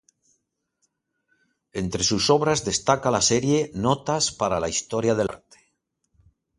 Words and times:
Entre 1.81 2.03
sus 2.03 2.31
obras 2.31 2.65
destaca 2.65 3.11
la 3.17 3.21
serie 3.21 3.69
"Notas 3.75 4.31
para 4.31 4.59
la 4.59 4.67
Historia 4.67 5.13
del 5.13 5.29
Arte". 5.29 5.59